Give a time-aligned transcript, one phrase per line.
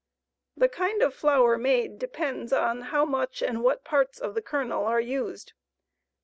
[0.57, 4.85] The kind of flour made depends on how much and what parts of the kernel
[4.85, 5.53] are used.